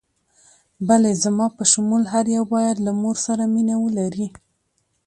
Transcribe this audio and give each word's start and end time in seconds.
بلې، 0.87 1.13
زما 1.23 1.47
په 1.57 1.63
شمول 1.71 2.03
هر 2.13 2.25
یو 2.35 2.43
باید 2.53 2.77
له 2.85 2.91
مور 3.01 3.15
سره 3.25 3.43
مینه 3.53 3.75
ولري. 3.83 4.27